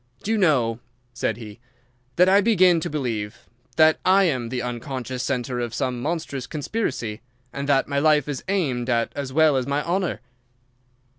[0.23, 0.79] "Do you know,"
[1.13, 1.59] said he,
[2.15, 7.21] "that I begin to believe that I am the unconscious centre of some monstrous conspiracy,
[7.53, 10.19] and that my life is aimed at as well as my honour?"